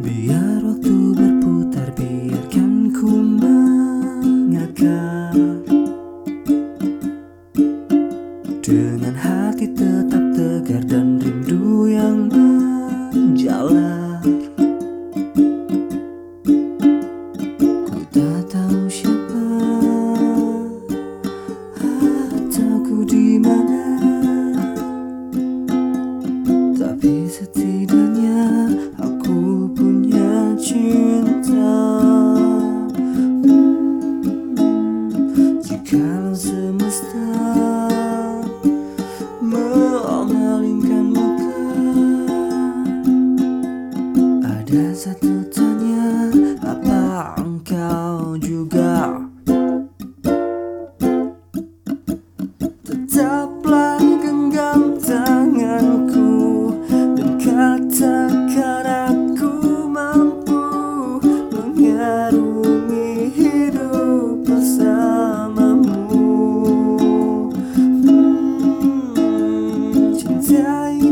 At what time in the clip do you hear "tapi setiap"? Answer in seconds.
26.78-27.79